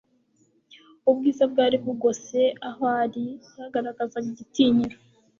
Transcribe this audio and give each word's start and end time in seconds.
Ubwiza 1.09 1.43
bwari 1.51 1.77
bugose 1.83 2.39
aho 2.69 2.83
ari, 3.01 3.25
bwagaragazaga 3.47 4.27
igitinyiro. 4.33 4.95